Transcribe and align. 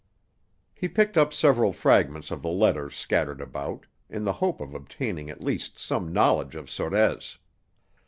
He 0.73 0.87
picked 0.87 1.15
up 1.15 1.31
several 1.31 1.71
fragments 1.73 2.31
of 2.31 2.41
the 2.41 2.49
letters 2.49 2.95
scattered 2.95 3.39
about, 3.39 3.85
in 4.09 4.23
the 4.23 4.33
hope 4.33 4.59
of 4.59 4.73
obtaining 4.73 5.29
at 5.29 5.43
least 5.43 5.77
some 5.77 6.11
knowledge 6.11 6.55
of 6.55 6.71
Sorez. 6.71 7.37